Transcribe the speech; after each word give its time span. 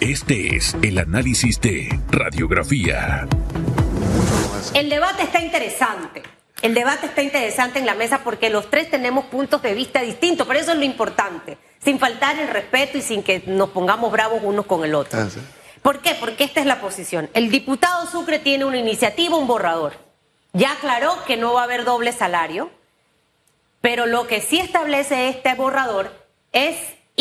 Este 0.00 0.56
es 0.56 0.74
el 0.80 0.96
análisis 0.96 1.60
de 1.60 2.00
radiografía. 2.08 3.28
El 4.72 4.88
debate 4.88 5.24
está 5.24 5.42
interesante. 5.42 6.22
El 6.62 6.72
debate 6.72 7.04
está 7.04 7.22
interesante 7.22 7.78
en 7.78 7.84
la 7.84 7.94
mesa 7.94 8.20
porque 8.24 8.48
los 8.48 8.70
tres 8.70 8.90
tenemos 8.90 9.26
puntos 9.26 9.60
de 9.60 9.74
vista 9.74 10.00
distintos, 10.00 10.46
pero 10.46 10.58
eso 10.58 10.72
es 10.72 10.78
lo 10.78 10.84
importante, 10.84 11.58
sin 11.84 11.98
faltar 11.98 12.38
el 12.38 12.48
respeto 12.48 12.96
y 12.96 13.02
sin 13.02 13.22
que 13.22 13.42
nos 13.46 13.70
pongamos 13.70 14.10
bravos 14.10 14.40
unos 14.42 14.64
con 14.64 14.84
el 14.84 14.94
otro. 14.94 15.20
Ah, 15.20 15.28
sí. 15.28 15.38
¿Por 15.82 16.00
qué? 16.00 16.14
Porque 16.18 16.44
esta 16.44 16.60
es 16.60 16.66
la 16.66 16.80
posición. 16.80 17.28
El 17.34 17.50
diputado 17.50 18.06
Sucre 18.06 18.38
tiene 18.38 18.64
una 18.64 18.78
iniciativa, 18.78 19.36
un 19.36 19.46
borrador. 19.46 19.92
Ya 20.54 20.72
aclaró 20.72 21.14
que 21.26 21.36
no 21.36 21.52
va 21.52 21.60
a 21.60 21.64
haber 21.64 21.84
doble 21.84 22.12
salario, 22.12 22.70
pero 23.82 24.06
lo 24.06 24.26
que 24.26 24.40
sí 24.40 24.60
establece 24.60 25.28
este 25.28 25.54
borrador 25.56 26.10
es 26.52 26.78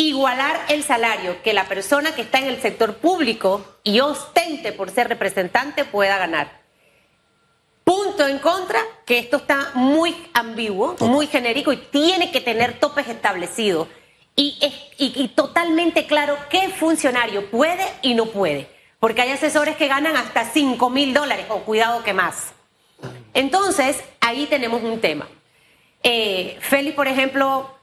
igualar 0.07 0.59
el 0.69 0.83
salario 0.83 1.41
que 1.43 1.53
la 1.53 1.67
persona 1.67 2.13
que 2.15 2.21
está 2.21 2.39
en 2.39 2.45
el 2.47 2.61
sector 2.61 2.95
público 2.97 3.65
y 3.83 3.99
ostente 3.99 4.71
por 4.71 4.89
ser 4.91 5.09
representante 5.09 5.83
pueda 5.85 6.17
ganar. 6.17 6.59
Punto 7.83 8.27
en 8.27 8.39
contra, 8.39 8.79
que 9.05 9.17
esto 9.17 9.37
está 9.37 9.71
muy 9.73 10.15
ambiguo, 10.33 10.95
muy 10.99 11.27
genérico 11.27 11.73
y 11.73 11.77
tiene 11.77 12.31
que 12.31 12.39
tener 12.39 12.79
topes 12.79 13.07
establecidos. 13.07 13.87
Y, 14.35 14.57
es- 14.61 14.73
y- 14.97 15.23
y 15.23 15.27
totalmente 15.29 16.05
claro 16.05 16.37
qué 16.49 16.69
funcionario 16.69 17.49
puede 17.49 17.83
y 18.01 18.13
no 18.13 18.27
puede. 18.27 18.69
Porque 18.99 19.21
hay 19.21 19.31
asesores 19.31 19.75
que 19.75 19.87
ganan 19.87 20.15
hasta 20.17 20.45
5 20.45 20.89
mil 20.89 21.13
dólares, 21.13 21.45
o 21.49 21.59
cuidado 21.61 22.03
que 22.03 22.13
más. 22.13 22.53
Entonces, 23.33 24.01
ahí 24.21 24.45
tenemos 24.45 24.83
un 24.83 24.99
tema. 25.01 25.27
Eh, 26.03 26.57
Feli, 26.61 26.91
por 26.91 27.07
ejemplo, 27.07 27.73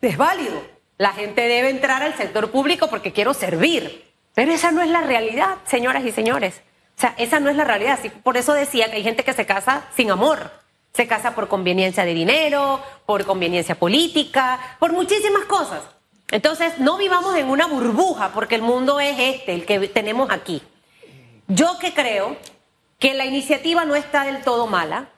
es 0.00 0.16
válido. 0.16 0.60
La 1.00 1.12
gente 1.12 1.48
debe 1.48 1.70
entrar 1.70 2.02
al 2.02 2.14
sector 2.14 2.50
público 2.50 2.88
porque 2.88 3.10
quiero 3.10 3.32
servir. 3.32 4.12
Pero 4.34 4.52
esa 4.52 4.70
no 4.70 4.82
es 4.82 4.90
la 4.90 5.00
realidad, 5.00 5.56
señoras 5.64 6.04
y 6.04 6.12
señores. 6.12 6.60
O 6.98 7.00
sea, 7.00 7.14
esa 7.16 7.40
no 7.40 7.48
es 7.48 7.56
la 7.56 7.64
realidad. 7.64 7.98
Por 8.22 8.36
eso 8.36 8.52
decía 8.52 8.90
que 8.90 8.96
hay 8.96 9.02
gente 9.02 9.24
que 9.24 9.32
se 9.32 9.46
casa 9.46 9.86
sin 9.96 10.10
amor. 10.10 10.50
Se 10.92 11.06
casa 11.06 11.34
por 11.34 11.48
conveniencia 11.48 12.04
de 12.04 12.12
dinero, 12.12 12.82
por 13.06 13.24
conveniencia 13.24 13.76
política, 13.76 14.76
por 14.78 14.92
muchísimas 14.92 15.46
cosas. 15.46 15.80
Entonces, 16.32 16.76
no 16.76 16.98
vivamos 16.98 17.34
en 17.34 17.48
una 17.48 17.66
burbuja 17.66 18.32
porque 18.34 18.56
el 18.56 18.62
mundo 18.62 19.00
es 19.00 19.18
este, 19.18 19.54
el 19.54 19.64
que 19.64 19.88
tenemos 19.88 20.30
aquí. 20.30 20.60
Yo 21.48 21.78
que 21.78 21.94
creo 21.94 22.36
que 22.98 23.14
la 23.14 23.24
iniciativa 23.24 23.86
no 23.86 23.96
está 23.96 24.24
del 24.24 24.42
todo 24.42 24.66
mala, 24.66 25.08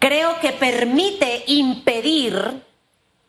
creo 0.00 0.40
que 0.40 0.50
permite 0.50 1.44
impedir 1.46 2.65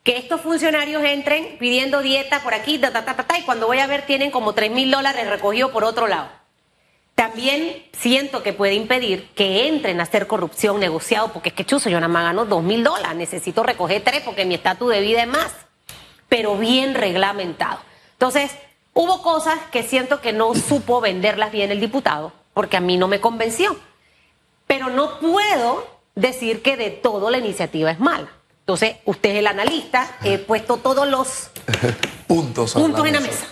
que 0.07 0.15
estos 0.15 0.39
funcionarios 0.39 1.03
entren 1.03 1.57
pidiendo 1.59 2.01
dieta 2.01 2.41
por 2.41 2.53
aquí, 2.53 2.77
ta, 2.77 2.93
ta, 2.93 3.03
ta, 3.03 3.13
ta, 3.17 3.39
y 3.39 3.41
cuando 3.41 3.67
voy 3.67 3.79
a 3.79 3.87
ver 3.87 4.05
tienen 4.05 4.31
como 4.31 4.53
3 4.53 4.71
mil 4.71 4.89
dólares 4.89 5.27
recogidos 5.27 5.71
por 5.71 5.83
otro 5.83 6.07
lado. 6.07 6.29
También 7.13 7.85
siento 7.91 8.41
que 8.41 8.53
puede 8.53 8.75
impedir 8.75 9.27
que 9.35 9.67
entren 9.67 9.99
a 9.99 10.03
hacer 10.03 10.25
corrupción 10.25 10.79
negociado, 10.79 11.33
porque 11.33 11.49
es 11.49 11.55
que 11.55 11.65
chuzo, 11.65 11.89
yo 11.89 11.99
nada 11.99 12.07
más 12.07 12.23
gano 12.23 12.45
2 12.45 12.63
mil 12.63 12.85
dólares, 12.85 13.17
necesito 13.17 13.63
recoger 13.63 14.01
tres 14.01 14.21
porque 14.23 14.45
mi 14.45 14.55
estatus 14.55 14.93
de 14.93 15.01
vida 15.01 15.23
es 15.23 15.27
más, 15.27 15.51
pero 16.29 16.55
bien 16.55 16.93
reglamentado. 16.93 17.81
Entonces, 18.13 18.55
hubo 18.93 19.21
cosas 19.21 19.59
que 19.73 19.83
siento 19.83 20.21
que 20.21 20.31
no 20.31 20.55
supo 20.55 21.01
venderlas 21.01 21.51
bien 21.51 21.69
el 21.69 21.81
diputado, 21.81 22.31
porque 22.53 22.77
a 22.77 22.81
mí 22.81 22.95
no 22.95 23.09
me 23.09 23.19
convenció. 23.19 23.77
Pero 24.67 24.89
no 24.89 25.19
puedo 25.19 25.85
decir 26.15 26.61
que 26.61 26.77
de 26.77 26.91
todo 26.91 27.29
la 27.29 27.39
iniciativa 27.39 27.91
es 27.91 27.99
mala. 27.99 28.36
Entonces, 28.67 28.97
usted 29.05 29.29
es 29.29 29.35
el 29.37 29.47
analista, 29.47 30.17
he 30.25 30.39
puesto 30.39 30.75
todos 30.75 31.07
los 31.07 31.51
Puntos. 32.27 32.75
en 32.75 33.13
la 33.13 33.21
mesa. 33.21 33.45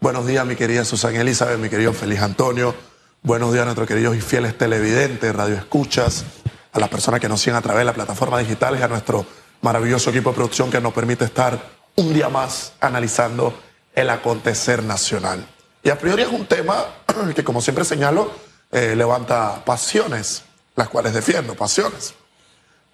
Buenos 0.00 0.26
días, 0.26 0.44
mi 0.44 0.56
querida 0.56 0.84
Susana 0.84 1.20
Elizabeth, 1.20 1.56
mi 1.56 1.68
querido 1.68 1.92
Feliz 1.92 2.20
Antonio. 2.20 2.74
Buenos 3.22 3.52
días 3.52 3.62
a 3.62 3.66
nuestros 3.66 3.86
queridos 3.86 4.16
y 4.16 4.20
fieles 4.20 4.58
televidentes, 4.58 5.32
radioescuchas, 5.32 6.24
a 6.72 6.80
las 6.80 6.88
personas 6.88 7.20
que 7.20 7.28
nos 7.28 7.40
siguen 7.40 7.54
a 7.58 7.62
través 7.62 7.82
de 7.82 7.84
las 7.84 7.94
plataformas 7.94 8.40
digitales 8.40 8.80
y 8.80 8.82
a 8.82 8.88
nuestro 8.88 9.24
maravilloso 9.60 10.10
equipo 10.10 10.30
de 10.30 10.34
producción 10.34 10.68
que 10.68 10.80
nos 10.80 10.92
permite 10.92 11.26
estar 11.26 11.56
un 11.94 12.12
día 12.12 12.28
más 12.28 12.72
analizando 12.80 13.54
el 13.94 14.10
acontecer 14.10 14.82
nacional. 14.82 15.46
Y 15.84 15.90
a 15.90 15.96
priori 15.96 16.22
es 16.22 16.28
un 16.28 16.46
tema 16.46 16.86
que, 17.36 17.44
como 17.44 17.60
siempre 17.60 17.84
señalo, 17.84 18.32
eh, 18.72 18.96
levanta 18.96 19.64
pasiones, 19.64 20.42
las 20.74 20.88
cuales 20.88 21.14
defiendo, 21.14 21.54
pasiones. 21.54 22.14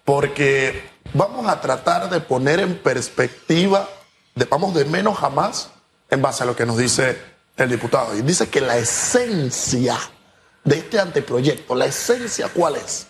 Porque 0.07 0.89
vamos 1.13 1.49
a 1.49 1.59
tratar 1.59 2.09
de 2.09 2.21
poner 2.21 2.61
en 2.61 2.77
perspectiva, 2.77 3.89
vamos 4.49 4.73
de 4.73 4.85
menos 4.85 5.21
a 5.21 5.29
más, 5.29 5.69
en 6.09 6.21
base 6.21 6.43
a 6.43 6.45
lo 6.45 6.55
que 6.55 6.65
nos 6.65 6.77
dice 6.77 7.21
el 7.57 7.69
diputado. 7.69 8.15
Y 8.15 8.21
dice 8.21 8.47
que 8.47 8.61
la 8.61 8.77
esencia 8.77 9.97
de 10.63 10.77
este 10.77 10.97
anteproyecto, 10.97 11.75
la 11.75 11.87
esencia 11.87 12.47
cuál 12.47 12.77
es? 12.77 13.07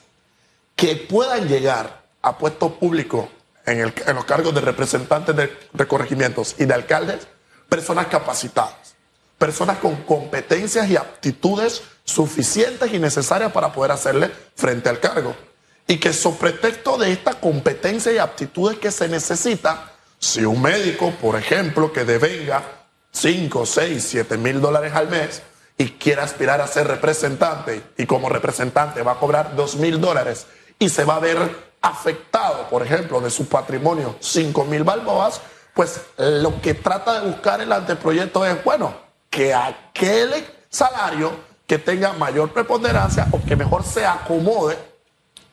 Que 0.75 0.96
puedan 0.96 1.47
llegar 1.47 2.03
a 2.24 2.36
puestos 2.36 2.72
públicos 2.72 3.28
en 3.68 3.94
los 4.16 4.25
cargos 4.25 4.56
de 4.56 4.62
representantes 4.62 5.36
de, 5.36 5.56
de 5.72 5.88
corregimientos 5.88 6.56
y 6.57 6.66
de 6.66 6.74
alcaldes, 6.74 7.28
personas 7.69 8.07
capacitadas, 8.07 8.96
personas 9.38 9.78
con 9.78 9.97
competencias 9.97 10.90
y 10.90 10.97
aptitudes 10.97 11.84
suficientes 12.03 12.91
y 12.91 12.97
necesarias 12.97 13.52
para 13.52 13.72
poder 13.72 13.91
hacerle 13.91 14.31
frente 14.56 14.90
al 14.90 15.00
cargo. 15.00 15.36
Y 15.88 15.98
que 16.00 16.12
sobre 16.12 16.52
pretexto 16.52 16.98
de 16.98 17.12
esta 17.12 17.36
competencia 17.36 18.12
y 18.12 18.18
aptitudes 18.18 18.78
que 18.78 18.92
se 18.92 19.08
necesita, 19.08 19.94
si 20.20 20.44
un 20.44 20.62
médico, 20.62 21.12
por 21.22 21.38
ejemplo, 21.38 21.94
que 21.94 22.03
devenga 22.03 22.64
5, 23.12 23.66
6, 23.66 24.06
7 24.08 24.38
mil 24.38 24.59
dólares 24.59 24.94
al 24.94 25.09
mes 25.09 25.42
y 25.78 25.92
quiere 25.92 26.22
aspirar 26.22 26.59
a 26.59 26.68
ser 26.68 26.88
representante 26.88 27.81
y 27.98 28.06
como 28.06 28.30
representante 28.30 29.02
va 29.02 29.14
a 29.14 29.20
cobrar 29.20 29.56
2 29.56 29.75
mil 29.78 30.02
dólares 30.02 30.48
y 30.80 30.90
se 30.90 31.03
va 31.03 31.16
a 31.16 31.20
ver 31.20 31.68
afectado, 31.81 32.68
por 32.69 32.84
ejemplo, 32.84 33.22
de 33.22 33.30
su 33.30 33.48
patrimonio 33.48 34.16
5 34.19 34.66
mil 34.66 34.84
balboas, 34.84 35.42
pues 35.74 36.02
lo 36.18 36.59
que 36.62 36.74
trata 36.74 37.22
de 37.22 37.28
buscar 37.28 37.62
el 37.62 37.72
anteproyecto 37.72 38.46
es, 38.46 38.64
bueno, 38.64 38.96
que 39.30 39.54
aquel 39.54 40.34
salario 40.69 41.31
que 41.68 41.78
tenga 41.78 42.14
mayor 42.14 42.52
preponderancia 42.52 43.28
o 43.31 43.42
que 43.44 43.56
mejor 43.56 43.84
se 43.84 44.06
acomode 44.06 44.78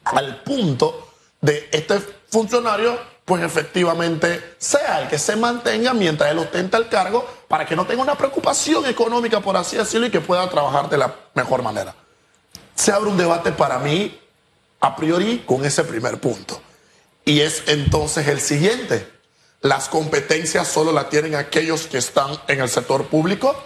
al 0.04 0.42
punto 0.42 1.08
de 1.40 1.68
este 1.72 1.98
funcionario, 2.28 2.98
pues 3.24 3.42
efectivamente 3.42 4.56
sea 4.58 5.00
el 5.00 5.08
que 5.08 5.18
se 5.18 5.36
mantenga 5.36 5.94
mientras 5.94 6.30
él 6.30 6.38
ostenta 6.38 6.76
el 6.76 6.88
cargo 6.88 7.26
para 7.48 7.64
que 7.64 7.76
no 7.76 7.86
tenga 7.86 8.02
una 8.02 8.16
preocupación 8.16 8.84
económica, 8.86 9.40
por 9.40 9.56
así 9.56 9.76
decirlo, 9.76 10.06
y 10.06 10.10
que 10.10 10.20
pueda 10.20 10.48
trabajar 10.50 10.90
de 10.90 10.98
la 10.98 11.14
mejor 11.34 11.62
manera. 11.62 11.94
Se 12.74 12.92
abre 12.92 13.08
un 13.08 13.16
debate 13.16 13.52
para 13.52 13.78
mí, 13.78 14.20
a 14.80 14.96
priori, 14.96 15.44
con 15.46 15.64
ese 15.64 15.84
primer 15.84 16.18
punto. 16.18 16.60
Y 17.24 17.40
es 17.40 17.62
entonces 17.66 18.28
el 18.28 18.40
siguiente. 18.40 19.08
Las 19.60 19.88
competencias 19.88 20.68
solo 20.68 20.92
las 20.92 21.08
tienen 21.08 21.34
aquellos 21.34 21.86
que 21.86 21.96
están 21.96 22.38
en 22.48 22.60
el 22.60 22.68
sector 22.68 23.06
público. 23.06 23.56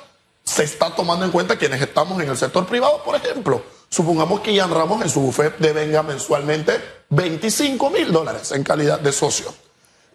Se 0.45 0.63
está 0.63 0.95
tomando 0.95 1.25
en 1.25 1.33
cuenta 1.33 1.57
quienes 1.57 1.83
estamos 1.83 2.23
en 2.23 2.29
el 2.29 2.37
sector 2.37 2.67
privado, 2.67 3.03
por 3.03 3.17
ejemplo. 3.17 3.63
Supongamos 3.91 4.41
que 4.41 4.53
Ian 4.53 4.71
Ramos 4.71 5.03
en 5.03 5.09
su 5.09 5.21
buffet 5.21 5.59
devenga 5.59 6.03
mensualmente 6.03 6.81
25 7.11 7.91
mil 7.91 8.13
dólares 8.13 8.53
en 8.53 8.63
calidad 8.63 9.01
de 9.01 9.13
socio 9.13 9.53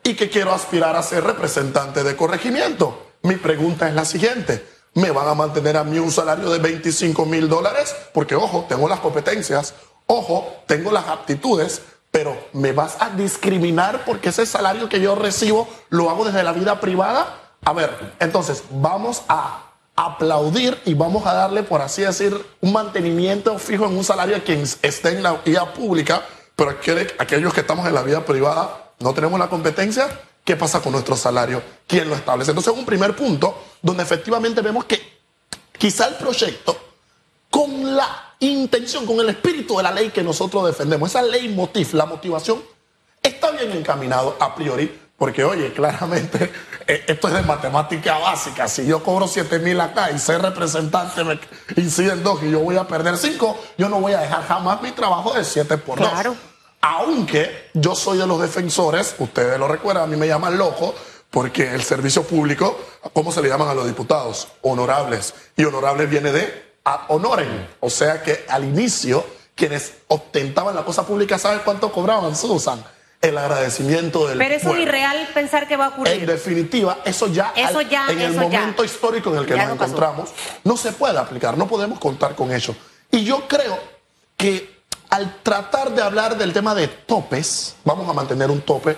y 0.04 0.16
que 0.16 0.30
quiero 0.30 0.54
aspirar 0.54 0.96
a 0.96 1.04
ser 1.04 1.24
representante 1.24 2.04
de 2.04 2.16
corregimiento. 2.16 3.12
Mi 3.24 3.36
pregunta 3.36 3.88
es 3.88 3.96
la 3.96 4.06
siguiente. 4.06 4.66
¿Me 4.96 5.10
van 5.10 5.28
a 5.28 5.34
mantener 5.34 5.76
a 5.78 5.84
mí 5.84 5.98
un 5.98 6.12
salario 6.12 6.50
de 6.52 6.60
25 6.60 7.26
mil 7.26 7.50
dólares? 7.50 7.96
Porque, 8.14 8.36
ojo, 8.36 8.66
tengo 8.70 8.88
las 8.88 9.00
competencias, 9.00 9.74
ojo, 10.06 10.58
tengo 10.68 10.92
las 10.92 11.08
aptitudes, 11.08 11.82
pero 12.12 12.38
¿me 12.54 12.74
vas 12.74 12.98
a 13.00 13.10
discriminar 13.10 14.06
porque 14.06 14.30
ese 14.30 14.46
salario 14.46 14.88
que 14.88 15.02
yo 15.02 15.16
recibo 15.16 15.68
lo 15.90 16.12
hago 16.12 16.26
desde 16.26 16.44
la 16.44 16.52
vida 16.52 16.80
privada? 16.80 17.56
A 17.66 17.74
ver, 17.74 18.14
entonces 18.20 18.64
vamos 18.70 19.24
a 19.28 19.73
aplaudir 19.96 20.80
y 20.86 20.94
vamos 20.96 21.26
a 21.26 21.34
darle, 21.34 21.64
por 21.64 21.82
así 21.82 22.02
decir, 22.02 22.36
un 22.62 22.74
mantenimiento 22.74 23.58
fijo 23.60 23.86
en 23.86 23.96
un 23.98 24.04
salario 24.04 24.36
a 24.36 24.40
quien 24.40 24.64
esté 24.82 25.10
en 25.10 25.24
la 25.24 25.34
vida 25.34 25.72
pública, 25.74 26.24
pero 26.56 26.72
aquel- 26.72 27.12
aquellos 27.20 27.54
que 27.54 27.62
estamos 27.62 27.88
en 27.88 27.94
la 27.94 28.02
vida 28.04 28.26
privada 28.26 28.92
no 29.00 29.14
tenemos 29.14 29.40
la 29.40 29.50
competencia. 29.50 30.08
¿Qué 30.44 30.56
pasa 30.56 30.82
con 30.82 30.92
nuestro 30.92 31.16
salario? 31.16 31.62
¿Quién 31.88 32.10
lo 32.10 32.16
establece? 32.16 32.52
Entonces, 32.52 32.74
un 32.74 32.86
primer 32.86 33.16
punto 33.16 33.58
donde 33.82 34.04
efectivamente 34.04 34.62
vemos 34.62 34.86
que 34.86 35.02
quizá 35.78 36.08
el 36.08 36.16
proyecto, 36.16 36.76
con 37.50 37.96
la 37.96 38.34
intención, 38.40 39.06
con 39.06 39.20
el 39.20 39.30
espíritu 39.30 39.78
de 39.78 39.84
la 39.84 39.92
ley 39.92 40.10
que 40.10 40.24
nosotros 40.24 40.66
defendemos, 40.66 41.10
esa 41.12 41.22
ley 41.22 41.48
motiv, 41.50 41.94
la 41.94 42.06
motivación, 42.06 42.62
está 43.22 43.52
bien 43.52 43.72
encaminado 43.72 44.36
a 44.40 44.54
priori, 44.56 45.00
porque 45.18 45.44
oye, 45.46 45.72
claramente 45.76 46.52
esto 46.88 47.28
es 47.28 47.34
de 47.34 47.42
matemática 47.44 48.18
básica. 48.18 48.68
Si 48.68 48.86
yo 48.86 49.04
cobro 49.04 49.28
7 49.28 49.60
mil 49.60 49.80
acá 49.80 50.12
y 50.12 50.20
ser 50.20 50.42
representante 50.42 51.24
me 51.24 51.40
inciden 51.78 52.24
dos 52.24 52.42
y 52.44 52.52
yo 52.52 52.60
voy 52.60 52.78
a 52.78 52.88
perder 52.88 53.18
5, 53.18 53.60
yo 53.78 53.90
no 53.90 54.00
voy 54.00 54.14
a 54.14 54.20
dejar 54.20 54.46
jamás 54.46 54.82
mi 54.82 54.92
trabajo 54.92 55.34
de 55.34 55.44
7 55.44 55.78
por 55.78 56.00
2. 56.00 56.10
Claro. 56.10 56.36
Aunque 56.82 57.70
yo 57.74 57.96
soy 57.96 58.18
de 58.18 58.28
los 58.28 58.42
defensores, 58.42 59.16
ustedes 59.18 59.58
lo 59.58 59.68
recuerdan, 59.68 60.04
a 60.04 60.08
mí 60.08 60.18
me 60.18 60.28
llaman 60.28 60.58
loco, 60.58 60.94
Porque 61.32 61.74
el 61.74 61.82
servicio 61.82 62.22
público, 62.24 62.78
¿cómo 63.12 63.32
se 63.32 63.42
le 63.42 63.50
llaman 63.50 63.68
a 63.68 63.74
los 63.74 63.88
diputados? 63.88 64.50
Honorables. 64.62 65.34
Y 65.58 65.64
honorables 65.64 66.08
viene 66.08 66.32
de 66.32 66.74
a 66.86 67.06
honoren. 67.08 67.70
O 67.80 67.90
sea 67.90 68.22
que 68.22 68.46
al 68.48 68.64
inicio, 68.64 69.26
quienes 69.56 69.94
ostentaban 70.10 70.76
la 70.76 70.86
cosa 70.86 71.08
pública, 71.08 71.40
¿saben 71.40 71.62
cuánto 71.66 71.92
cobraban, 71.92 72.36
Susan? 72.36 72.84
El 73.24 73.38
agradecimiento 73.38 74.28
del 74.28 74.38
Pero 74.38 74.54
eso 74.56 74.66
pueblo. 74.66 74.82
es 74.84 74.88
irreal 74.88 75.30
pensar 75.34 75.68
que 75.68 75.78
va 75.78 75.86
a 75.86 75.88
En 75.88 75.94
ocurrir. 75.94 76.26
definitiva, 76.28 76.98
eso 77.06 77.28
ya, 77.28 77.54
Eso 77.56 77.82
ya, 77.82 78.08
en 78.12 78.20
el 78.20 78.32
eso 78.34 78.50
ya. 78.50 78.60
momento 78.60 78.84
histórico 78.84 79.32
en 79.32 79.38
el 79.40 79.46
que 79.46 79.56
Ya 79.56 79.66
nos 79.66 79.78
pasó. 79.78 79.92
encontramos, 79.94 80.30
no 80.66 80.76
se 80.78 80.92
puede 80.92 81.18
aplicar, 81.18 81.58
no 81.58 81.66
podemos 81.68 82.00
contar 82.00 82.36
con 82.36 82.52
ello. 82.52 82.76
Y 83.12 83.24
yo 83.24 83.48
creo 83.48 83.80
que 84.38 84.82
al 85.10 85.42
tratar 85.42 85.92
de 85.96 86.02
hablar 86.02 86.38
del 86.38 86.52
tema 86.52 86.76
de 86.76 86.88
topes, 86.90 87.76
vamos 87.86 88.10
a 88.10 88.14
mantener 88.14 88.52
un 88.52 88.60
tope, 88.62 88.98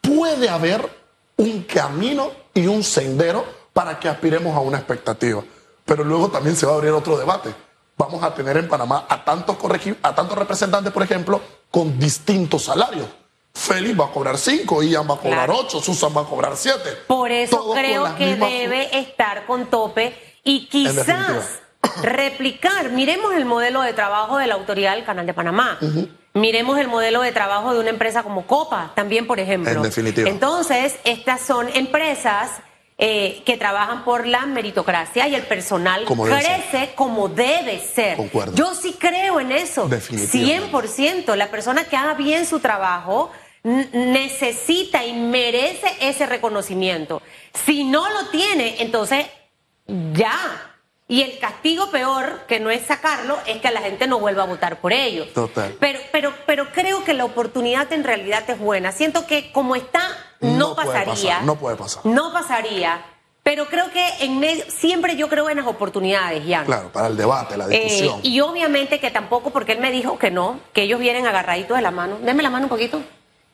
puede 0.00 0.48
haber 0.48 0.88
un 1.36 1.62
camino 1.64 2.30
y 2.54 2.66
un 2.68 2.82
sendero 2.82 3.44
para 3.74 4.00
que 4.00 4.08
aspiremos 4.08 4.56
a 4.56 4.60
una 4.60 4.78
expectativa. 4.78 5.44
Pero 5.84 6.04
luego 6.04 6.28
también 6.30 6.56
se 6.56 6.64
va 6.64 6.72
a 6.72 6.76
abrir 6.76 6.92
otro 6.92 7.18
debate. 7.18 7.54
Vamos 7.98 8.22
a 8.22 8.32
tener 8.32 8.56
en 8.56 8.66
Panamá 8.66 9.04
a 9.08 9.22
tantos, 9.24 9.56
a 10.02 10.14
tantos 10.14 10.38
representantes, 10.38 10.92
por 10.92 11.02
ejemplo, 11.02 11.40
con 11.70 11.98
distintos 11.98 12.64
salarios. 12.64 13.06
Félix 13.68 14.00
va 14.00 14.06
a 14.06 14.10
cobrar 14.10 14.38
5, 14.38 14.82
Ian 14.82 15.08
va 15.08 15.14
a 15.14 15.18
cobrar 15.18 15.46
Claro. 15.46 15.58
8, 15.60 15.80
Susan 15.80 16.12
va 16.16 16.22
a 16.22 16.24
cobrar 16.24 16.56
7. 16.56 16.78
Por 17.06 17.30
eso 17.30 17.72
creo 17.72 18.16
que 18.16 18.36
debe 18.36 18.98
estar 18.98 19.46
con 19.46 19.66
tope 19.66 20.14
y 20.44 20.66
quizás 20.66 21.60
replicar. 22.02 22.90
Miremos 22.90 23.34
el 23.34 23.44
modelo 23.44 23.82
de 23.82 23.92
trabajo 23.92 24.38
de 24.38 24.46
la 24.46 24.54
autoridad 24.54 24.94
del 24.94 25.04
Canal 25.04 25.26
de 25.26 25.34
Panamá. 25.34 25.78
Miremos 26.34 26.78
el 26.78 26.88
modelo 26.88 27.20
de 27.22 27.32
trabajo 27.32 27.72
de 27.74 27.80
una 27.80 27.90
empresa 27.90 28.22
como 28.22 28.46
Copa, 28.46 28.92
también, 28.94 29.26
por 29.26 29.40
ejemplo. 29.40 29.72
En 29.72 29.82
definitiva. 29.82 30.28
Entonces, 30.28 30.96
estas 31.04 31.40
son 31.40 31.68
empresas 31.74 32.50
eh, 32.98 33.42
que 33.44 33.56
trabajan 33.56 34.04
por 34.04 34.26
la 34.26 34.46
meritocracia 34.46 35.28
y 35.28 35.34
el 35.34 35.42
personal 35.42 36.04
Como 36.04 36.24
crece 36.24 36.92
como 36.94 37.28
debe 37.28 37.80
ser. 37.80 38.16
Concuerdo. 38.16 38.54
Yo 38.54 38.74
sí 38.74 38.96
creo 38.98 39.40
en 39.40 39.52
eso. 39.52 39.88
Definitivamente. 39.88 40.70
100%. 40.72 41.36
La 41.36 41.48
persona 41.48 41.84
que 41.84 41.96
haga 41.96 42.14
bien 42.14 42.44
su 42.44 42.58
trabajo 42.60 43.30
necesita 43.64 45.04
y 45.04 45.12
merece 45.12 45.88
ese 46.00 46.26
reconocimiento. 46.26 47.22
Si 47.52 47.84
no 47.84 48.08
lo 48.08 48.28
tiene, 48.30 48.76
entonces 48.82 49.26
ya. 50.12 50.64
Y 51.10 51.22
el 51.22 51.38
castigo 51.38 51.90
peor, 51.90 52.42
que 52.46 52.60
no 52.60 52.68
es 52.68 52.82
sacarlo, 52.84 53.38
es 53.46 53.62
que 53.62 53.70
la 53.70 53.80
gente 53.80 54.06
no 54.06 54.18
vuelva 54.20 54.42
a 54.42 54.46
votar 54.46 54.78
por 54.78 54.92
ellos. 54.92 55.32
Total. 55.32 55.74
Pero, 55.80 55.98
pero, 56.12 56.34
pero 56.44 56.70
creo 56.70 57.02
que 57.02 57.14
la 57.14 57.24
oportunidad 57.24 57.90
en 57.94 58.04
realidad 58.04 58.44
es 58.48 58.58
buena. 58.58 58.92
Siento 58.92 59.26
que 59.26 59.50
como 59.52 59.74
está, 59.74 60.02
no, 60.40 60.58
No 60.68 60.74
puede 60.74 60.88
pasaría. 60.88 61.12
pasar, 61.14 61.42
no 61.44 61.56
puede 61.56 61.76
pasar. 61.76 62.04
No 62.04 62.30
pasaría. 62.32 63.02
Pero 63.42 63.64
creo 63.68 63.90
que 63.90 64.06
en 64.20 64.38
medio, 64.38 64.62
siempre 64.68 65.16
yo 65.16 65.30
creo 65.30 65.48
en 65.48 65.56
las 65.56 65.66
oportunidades, 65.66 66.42
Jan. 66.46 66.66
Claro, 66.66 66.92
para 66.92 67.06
el 67.06 67.16
debate, 67.16 67.56
la 67.56 67.64
Eh, 67.68 67.84
discusión. 67.84 68.20
y 68.22 68.40
obviamente 68.40 69.00
que 69.00 69.10
tampoco, 69.10 69.48
porque 69.48 69.72
él 69.72 69.78
me 69.78 69.90
dijo 69.90 70.18
que 70.18 70.30
no, 70.30 70.60
que 70.74 70.82
ellos 70.82 71.00
vienen 71.00 71.26
agarraditos 71.26 71.74
de 71.74 71.82
la 71.82 71.90
mano. 71.90 72.18
Denme 72.20 72.42
la 72.42 72.50
mano 72.50 72.66
un 72.66 72.68
poquito. 72.68 73.00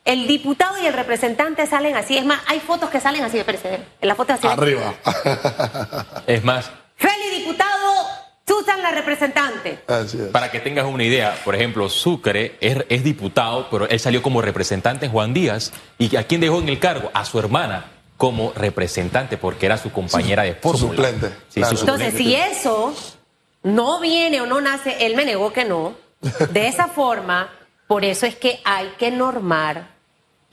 El 0.05 0.27
diputado 0.27 0.77
y 0.83 0.87
el 0.87 0.93
representante 0.93 1.67
salen 1.67 1.97
así. 1.97 2.17
Es 2.19 2.25
más, 2.27 2.41
hay 2.47 2.61
fotos 2.61 2.91
que 2.91 3.01
salen 3.01 3.25
así, 3.25 3.39
espérese. 3.39 3.81
En 4.01 4.09
la 4.09 4.15
foto 4.15 4.35
así. 4.35 4.47
Arriba. 4.47 4.95
Es 6.27 6.45
más, 6.45 6.71
Feli, 6.97 7.39
diputado, 7.39 7.71
Susan, 8.47 8.83
la 8.83 8.91
representante. 8.91 9.79
Así 9.87 10.19
es. 10.19 10.29
para 10.29 10.51
que 10.51 10.61
tengas 10.61 10.85
una 10.87 11.05
idea, 11.05 11.35
por 11.45 11.55
ejemplo, 11.55 11.89
Sucre 11.89 12.57
es, 12.61 12.79
es 12.89 13.03
diputado, 13.05 13.69
pero 13.71 13.89
él 13.89 13.99
salió 13.99 14.23
como 14.23 14.43
representante 14.43 15.07
en 15.07 15.13
Juan 15.13 15.33
Díaz. 15.35 15.73
¿Y 15.99 16.15
a 16.17 16.27
quién 16.27 16.41
dejó 16.43 16.61
en 16.61 16.69
el 16.69 16.79
cargo? 16.79 17.11
A 17.15 17.25
su 17.25 17.39
hermana 17.39 17.87
como 18.17 18.53
representante, 18.55 19.37
porque 19.39 19.67
era 19.67 19.77
su 19.79 19.91
compañera 19.91 20.43
de 20.45 20.55
fórmula. 20.55 20.95
suplente, 20.95 21.29
Sí, 21.49 21.61
claro. 21.61 21.71
su 21.71 21.79
suplente. 21.79 22.05
Entonces, 22.07 22.27
si 22.27 22.35
eso 22.37 22.95
no 23.63 24.01
viene 24.01 24.41
o 24.43 24.47
no 24.47 24.61
nace, 24.61 25.05
él 25.07 25.17
me 25.17 25.25
negó 25.25 25.53
que 25.53 25.65
no. 25.65 25.95
De 26.51 26.69
esa 26.69 26.87
forma, 26.89 27.51
por 27.87 28.05
eso 28.05 28.25
es 28.27 28.37
que 28.37 28.61
hay 28.65 28.93
que 28.99 29.11
normar 29.11 29.94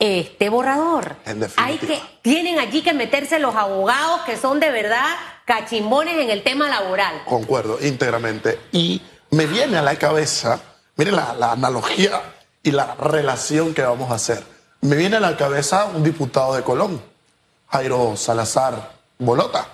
este 0.01 0.50
borrador. 0.50 1.15
En 1.25 1.39
definitiva. 1.39 1.63
Hay 1.63 1.77
que, 1.77 2.01
tienen 2.24 2.57
allí 2.57 2.81
que 2.81 2.92
meterse 2.92 3.38
los 3.38 3.56
abogados 3.56 4.21
que 4.21 4.36
son 4.36 4.59
de 4.59 4.71
verdad 4.71 5.06
cachimbones 5.45 6.18
en 6.18 6.31
el 6.31 6.42
tema 6.42 6.68
laboral. 6.68 7.21
Concuerdo 7.25 7.77
íntegramente. 7.80 8.59
Y 8.71 9.01
me 9.30 9.45
viene 9.45 9.77
a 9.77 9.83
la 9.83 9.95
cabeza, 9.98 10.59
miren 10.95 11.15
la, 11.15 11.36
la 11.36 11.51
analogía 11.51 12.19
y 12.63 12.71
la 12.71 12.95
relación 12.95 13.75
que 13.75 13.83
vamos 13.83 14.09
a 14.12 14.15
hacer. 14.15 14.44
Me 14.81 14.95
viene 14.95 15.18
a 15.18 15.19
la 15.19 15.38
cabeza 15.38 15.86
un 15.86 16.03
diputado 16.03 16.56
de 16.56 16.63
Colón, 16.63 17.00
Jairo 17.69 18.18
Salazar 18.18 18.94
Bolota. 19.19 19.68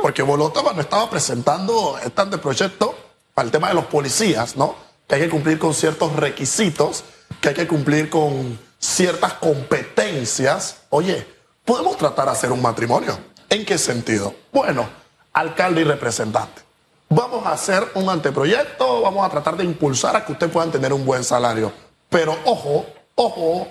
Porque 0.00 0.22
Bolota 0.22 0.62
cuando 0.62 0.80
estaba 0.80 1.10
presentando 1.10 1.98
este 2.02 2.22
anteproyecto 2.22 2.94
para 3.34 3.44
el 3.44 3.52
tema 3.52 3.68
de 3.68 3.74
los 3.74 3.84
policías, 3.86 4.56
¿no? 4.56 4.76
Que 5.06 5.16
hay 5.16 5.20
que 5.22 5.28
cumplir 5.28 5.58
con 5.58 5.74
ciertos 5.74 6.14
requisitos, 6.14 7.04
que 7.40 7.50
hay 7.50 7.54
que 7.54 7.66
cumplir 7.66 8.08
con 8.08 8.58
ciertas 8.78 9.34
competencias. 9.34 10.78
Oye, 10.90 11.26
podemos 11.64 11.96
tratar 11.96 12.26
de 12.26 12.32
hacer 12.32 12.52
un 12.52 12.62
matrimonio. 12.62 13.18
¿En 13.50 13.64
qué 13.64 13.78
sentido? 13.78 14.34
Bueno, 14.52 14.88
alcalde 15.32 15.80
y 15.80 15.84
representante. 15.84 16.62
Vamos 17.10 17.46
a 17.46 17.52
hacer 17.52 17.88
un 17.94 18.08
anteproyecto, 18.10 19.00
vamos 19.00 19.24
a 19.24 19.30
tratar 19.30 19.56
de 19.56 19.64
impulsar 19.64 20.14
a 20.14 20.24
que 20.24 20.32
ustedes 20.32 20.52
puedan 20.52 20.70
tener 20.70 20.92
un 20.92 21.06
buen 21.06 21.24
salario. 21.24 21.72
Pero 22.10 22.36
ojo, 22.44 22.84
ojo, 23.14 23.66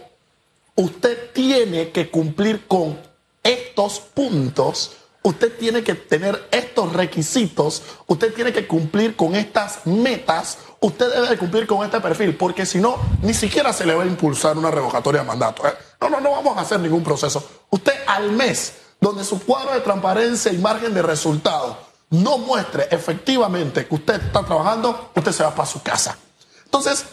usted 0.75 1.31
tiene 1.33 1.91
que 1.91 2.09
cumplir 2.09 2.67
con 2.67 2.99
estos 3.43 3.99
puntos, 3.99 4.93
usted 5.27 5.57
tiene 5.57 5.83
que 5.83 5.93
tener 5.93 6.47
estos 6.51 6.93
requisitos, 6.93 7.83
usted 8.07 8.33
tiene 8.33 8.53
que 8.53 8.65
cumplir 8.65 9.15
con 9.15 9.35
estas 9.35 9.85
metas, 9.85 10.57
usted 10.79 11.13
debe 11.13 11.27
de 11.27 11.37
cumplir 11.37 11.67
con 11.67 11.83
este 11.83 11.99
perfil, 11.99 12.35
porque 12.37 12.65
si 12.65 12.79
no, 12.79 12.97
ni 13.21 13.33
siquiera 13.33 13.73
se 13.73 13.85
le 13.85 13.93
va 13.93 14.03
a 14.03 14.05
impulsar 14.05 14.57
una 14.57 14.71
revocatoria 14.71 15.21
de 15.21 15.27
mandato. 15.27 15.67
¿eh? 15.67 15.73
No, 15.99 16.09
no, 16.09 16.21
no 16.21 16.31
vamos 16.31 16.57
a 16.57 16.61
hacer 16.61 16.79
ningún 16.79 17.03
proceso. 17.03 17.45
Usted 17.69 17.93
al 18.07 18.31
mes, 18.31 18.75
donde 19.01 19.25
su 19.25 19.43
cuadro 19.43 19.73
de 19.73 19.81
transparencia 19.81 20.51
y 20.51 20.57
margen 20.59 20.93
de 20.93 21.01
resultados 21.01 21.75
no 22.09 22.37
muestre 22.37 22.87
efectivamente 22.89 23.85
que 23.85 23.95
usted 23.95 24.21
está 24.27 24.45
trabajando, 24.45 25.11
usted 25.13 25.31
se 25.33 25.43
va 25.43 25.53
para 25.53 25.67
su 25.67 25.83
casa. 25.83 26.17
Entonces, 26.63 27.05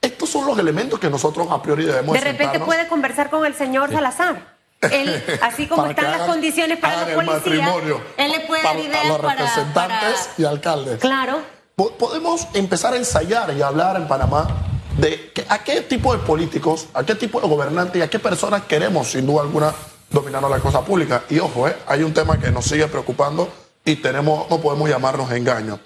estos 0.00 0.30
son 0.30 0.46
los 0.46 0.56
elementos 0.56 1.00
que 1.00 1.10
nosotros 1.10 1.48
a 1.50 1.60
priori 1.60 1.84
debemos 1.84 2.14
De 2.14 2.20
repente 2.20 2.60
puede 2.60 2.86
conversar 2.86 3.28
con 3.28 3.44
el 3.44 3.56
señor 3.56 3.90
Salazar. 3.90 4.55
Él, 4.82 5.22
así 5.42 5.66
como 5.66 5.86
están 5.86 6.04
las 6.06 6.14
hagan- 6.16 6.26
condiciones 6.28 6.78
para 6.78 7.00
los 7.00 7.08
el 7.08 7.14
policías, 7.14 7.36
matrimonio 7.44 8.00
él 8.16 8.30
le 8.32 8.40
puede 8.40 8.66
a 8.68 9.04
los 9.04 9.20
representantes 9.20 9.74
para- 9.74 10.34
y 10.38 10.44
alcaldes. 10.44 10.98
Claro. 11.00 11.38
Po- 11.74 11.92
Podemos 11.92 12.46
empezar 12.54 12.92
a 12.94 12.96
ensayar 12.96 13.52
y 13.54 13.62
hablar 13.62 13.96
en 13.96 14.06
Panamá 14.06 14.46
de 14.98 15.30
que- 15.32 15.44
a 15.48 15.58
qué 15.64 15.80
tipo 15.82 16.12
de 16.14 16.18
políticos, 16.20 16.86
a 16.94 17.04
qué 17.04 17.14
tipo 17.14 17.40
de 17.40 17.48
gobernantes 17.48 17.96
y 17.98 18.02
a 18.02 18.08
qué 18.10 18.18
personas 18.18 18.62
queremos, 18.68 19.08
sin 19.10 19.26
duda 19.26 19.42
alguna, 19.42 19.74
dominando 20.10 20.48
la 20.48 20.58
cosa 20.58 20.82
pública. 20.82 21.22
Y 21.30 21.38
ojo, 21.38 21.66
eh, 21.68 21.76
hay 21.86 22.02
un 22.02 22.12
tema 22.14 22.38
que 22.38 22.50
nos 22.50 22.64
sigue 22.66 22.86
preocupando 22.86 23.48
y 23.84 23.96
tenemos, 23.96 24.48
no 24.50 24.58
podemos 24.60 24.88
llamarnos 24.88 25.30
engaño. 25.32 25.78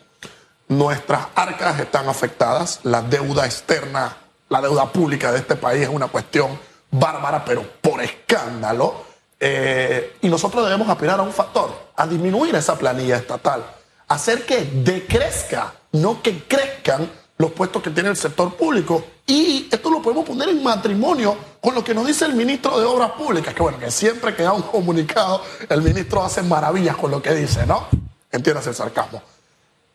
Nuestras 0.69 1.26
arcas 1.35 1.81
están 1.81 2.09
afectadas, 2.09 2.81
la 2.85 3.03
deuda 3.03 3.45
externa, 3.47 4.17
la 4.49 4.61
deuda 4.61 4.87
pública 4.93 5.33
de 5.33 5.38
este 5.38 5.57
país 5.57 5.83
es 5.83 5.88
una 5.88 6.07
cuestión 6.09 6.57
bárbara, 6.90 7.44
pero 7.44 7.64
por 7.80 8.02
escándalo. 8.02 9.11
Eh, 9.38 10.16
y 10.20 10.28
nosotros 10.28 10.64
debemos 10.64 10.88
aspirar 10.88 11.18
a 11.18 11.23
un 11.23 11.32
factor, 11.32 11.70
a 11.97 12.06
disminuir 12.06 12.54
esa 12.54 12.76
planilla 12.76 13.16
estatal, 13.16 13.64
hacer 14.09 14.44
que 14.44 14.64
decrezca, 14.64 15.73
no 15.92 16.23
que 16.23 16.44
crezcan 16.44 17.11
los 17.38 17.52
puestos 17.52 17.82
que 17.82 17.88
tiene 17.88 18.11
el 18.11 18.16
sector 18.16 18.54
público. 18.54 19.02
Y 19.26 19.66
esto 19.73 19.90
lo 19.90 20.02
podemos 20.02 20.26
poner 20.26 20.50
en 20.50 20.62
matrimonio 20.62 21.35
con 21.59 21.75
lo 21.75 21.82
que 21.82 21.94
nos 21.94 22.06
dice 22.06 22.26
el 22.26 22.35
ministro 22.35 22.78
de 22.78 22.85
Obras 22.85 23.12
Públicas, 23.12 23.54
que 23.54 23.62
bueno, 23.62 23.78
que 23.78 23.90
siempre 23.90 24.35
que 24.35 24.42
da 24.42 24.52
un 24.52 24.62
comunicado, 24.62 25.42
el 25.66 25.80
ministro 25.80 26.23
hace 26.23 26.42
maravillas 26.42 26.97
con 26.97 27.11
lo 27.11 27.23
que 27.23 27.32
dice, 27.32 27.64
¿no? 27.64 27.87
Entiendas 28.30 28.66
el 28.66 28.75
sarcasmo. 28.75 29.23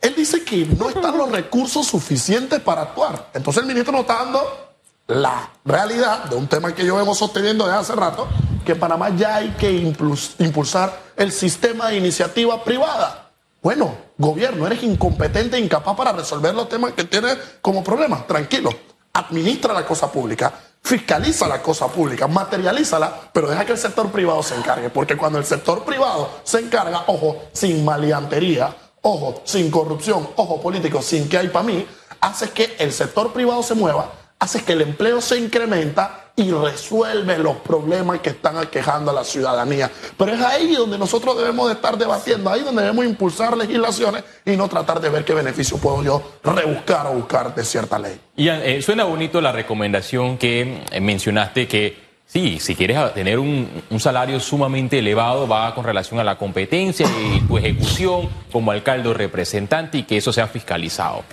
Él 0.02 0.16
dice 0.16 0.44
que 0.44 0.66
no 0.66 0.90
están 0.90 1.18
los 1.18 1.32
recursos 1.32 1.86
suficientes 1.86 2.60
para 2.62 2.82
actuar. 2.82 3.30
Entonces 3.36 3.62
el 3.62 3.68
ministro 3.68 3.92
nos 3.92 4.02
está 4.02 4.24
dando 4.24 4.65
la 5.08 5.52
realidad 5.64 6.26
de 6.26 6.36
un 6.36 6.48
tema 6.48 6.74
que 6.74 6.86
yo 6.86 6.96
vengo 6.96 7.14
sosteniendo 7.14 7.66
desde 7.66 7.80
hace 7.80 7.96
rato, 7.96 8.28
que 8.66 8.76
Panamá 8.76 9.10
ya 9.10 9.36
hay 9.36 9.50
que 9.52 9.72
impuls- 9.72 10.34
impulsar 10.40 10.98
el 11.16 11.32
sistema 11.32 11.90
de 11.90 11.98
iniciativa 11.98 12.64
privada. 12.64 13.30
Bueno, 13.62 13.96
gobierno, 14.18 14.66
eres 14.66 14.84
incompetente 14.84 15.58
e 15.58 15.60
incapaz 15.60 15.96
para 15.96 16.12
resolver 16.12 16.54
los 16.54 16.70
temas 16.70 16.94
que 16.94 17.04
tienes 17.04 17.38
como 17.62 17.84
problemas. 17.84 18.26
Tranquilo, 18.28 18.70
administra 19.14 19.74
la 19.74 19.86
cosa 19.86 20.12
pública, 20.12 20.54
fiscaliza 20.82 21.48
la 21.48 21.62
cosa 21.62 21.88
pública, 21.88 22.28
materialízala, 22.28 23.30
pero 23.34 23.50
deja 23.50 23.66
que 23.66 23.72
el 23.74 23.78
sector 23.78 24.12
privado 24.12 24.42
se 24.44 24.56
encargue. 24.56 24.90
Porque 24.90 25.18
cuando 25.18 25.40
el 25.40 25.46
sector 25.46 25.84
privado 25.84 26.30
se 26.44 26.60
encarga, 26.60 27.04
ojo, 27.08 27.44
sin 27.54 27.84
maleantería, 27.86 28.76
ojo, 29.02 29.42
sin 29.46 29.70
corrupción, 29.72 30.28
ojo 30.36 30.62
político, 30.62 31.02
sin 31.02 31.30
que 31.30 31.38
hay 31.38 31.48
para 31.50 31.66
mí, 31.66 31.88
hace 32.22 32.50
que 32.52 32.76
el 32.80 32.92
sector 32.92 33.34
privado 33.34 33.64
se 33.64 33.74
mueva, 33.76 34.12
hace 34.40 34.64
que 34.64 34.74
el 34.74 34.82
empleo 34.82 35.22
se 35.22 35.38
incrementa 35.38 36.26
y 36.38 36.52
resuelve 36.52 37.38
los 37.38 37.58
problemas 37.58 38.20
que 38.20 38.32
están 38.32 38.58
aquejando 38.58 39.12
a 39.12 39.14
la 39.14 39.24
ciudadanía. 39.24 39.90
Pero 40.18 40.34
es 40.34 40.42
ahí 40.42 40.76
donde 40.76 40.98
nosotros 40.98 41.38
debemos 41.38 41.68
de 41.68 41.76
estar 41.76 41.98
debatiendo, 41.98 42.50
ahí 42.50 42.62
donde 42.62 42.82
debemos 42.82 43.06
impulsar 43.06 43.56
legislaciones 43.56 44.24
y 44.46 44.52
no 44.58 44.68
tratar 44.68 45.00
de 45.00 45.10
ver 45.10 45.24
qué 45.24 45.34
beneficio 45.34 45.78
puedo 45.78 46.04
yo 46.04 46.22
rebuscar 46.44 47.08
o 47.08 47.14
buscar 47.14 47.56
de 47.56 47.64
cierta 47.64 47.98
ley. 47.98 48.20
Y 48.36 48.50
eh, 48.50 48.82
suena 48.82 49.06
bonito 49.06 49.40
la 49.40 49.54
recomendación 49.54 50.38
que 50.38 50.84
eh, 50.92 51.00
mencionaste 51.00 51.68
que 51.68 52.05
Sí, 52.28 52.60
si 52.60 52.76
quieres 52.76 53.14
tener 53.14 53.40
un, 53.40 53.70
salario 54.00 54.40
sumamente 54.40 55.00
elevado, 55.00 55.48
va 55.48 55.74
con 55.74 55.86
relación 55.86 56.20
a 56.20 56.24
la 56.24 56.38
competencia 56.38 57.08
y 57.08 57.40
tu 57.42 57.58
ejecución 57.58 58.28
como 58.52 58.72
alcalde 58.72 59.10
o 59.10 59.14
representante 59.14 60.00
y 60.00 60.04
que 60.04 60.18
eso 60.18 60.34
sea 60.34 60.48
fiscalizado. 60.48 61.24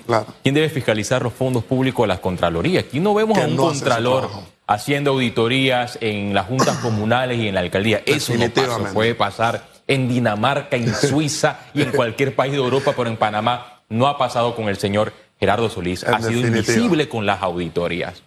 ¿Quién 0.42 0.54
debe 0.54 0.68
fiscalizar 0.68 1.22
los 1.22 1.32
fondos 1.32 1.64
públicos 1.64 2.04
de 2.04 2.08
las 2.08 2.20
Contralorías? 2.20 2.84
Aquí 2.84 3.00
no 3.00 3.14
vemos 3.14 3.36
a 3.38 3.46
un 3.46 3.56
contralor 3.56 4.30
haciendo 4.66 5.10
auditorías 5.10 5.98
en 6.00 6.34
las 6.34 6.46
juntas 6.46 6.76
comunales 6.78 7.38
y 7.38 7.48
en 7.48 7.54
la 7.54 7.60
alcaldía. 7.60 8.02
Eso 8.06 8.34
no 8.34 8.48
pasa, 8.50 8.92
puede 8.92 9.14
pasar 9.14 9.66
en 9.86 10.08
Dinamarca, 10.08 10.76
en 10.76 10.94
Suiza 10.94 11.60
y 11.74 11.82
en 11.82 11.90
cualquier 11.90 12.34
país 12.34 12.52
de 12.52 12.58
Europa, 12.58 12.92
pero 12.96 13.08
en 13.08 13.16
Panamá 13.16 13.80
no 13.88 14.06
ha 14.06 14.16
pasado 14.16 14.54
con 14.54 14.68
el 14.68 14.76
señor 14.76 15.12
Gerardo 15.40 15.68
Solís. 15.68 16.04
ha 16.04 16.20
sido 16.20 16.46
invisible 16.46 17.08
con 17.08 17.26
las 17.26 17.42
auditorías. 17.42 18.22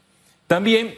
También 0.47 0.95